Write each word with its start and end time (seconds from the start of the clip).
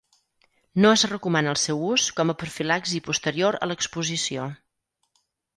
No 0.85 0.93
es 0.93 1.03
recomana 1.11 1.51
el 1.51 1.59
seu 1.65 1.83
ús 1.89 2.07
com 2.21 2.33
a 2.35 2.37
profilaxi 2.45 3.05
posterior 3.11 3.59
a 3.67 3.71
l'exposició. 3.73 4.49